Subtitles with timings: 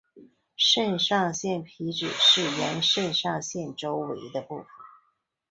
[0.57, 4.65] 肾上腺皮质是沿肾上腺周围的部分。